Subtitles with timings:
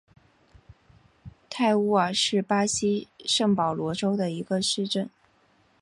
[1.47, 5.07] 泰乌瓦是巴西圣保罗州的一个市镇。